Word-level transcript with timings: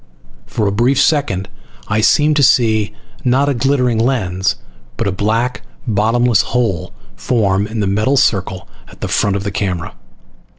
For 0.47 0.65
a 0.65 0.71
brief 0.71 0.99
second 0.99 1.47
I 1.87 2.01
seemed 2.01 2.35
to 2.37 2.41
see 2.41 2.91
not 3.23 3.49
a 3.49 3.53
glittering 3.53 3.99
lens 3.99 4.55
but 4.97 5.05
a 5.07 5.11
black 5.11 5.61
bottomless 5.85 6.41
hole 6.41 6.91
form 7.15 7.67
in 7.67 7.81
the 7.81 7.85
metal 7.85 8.17
circle 8.17 8.67
at 8.87 9.01
the 9.01 9.07
front 9.07 9.35
of 9.35 9.43
the 9.43 9.51
camera. 9.51 9.93